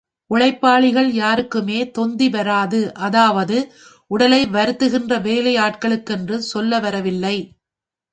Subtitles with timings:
[0.31, 3.57] உழைப்பாளிகள் யாருக்குமே தொந்தி வராது அதாவது
[4.11, 7.35] உடலை வருத்துகின்ற வேலையாட்களுக்கென்று சொல்ல வரவில்லை.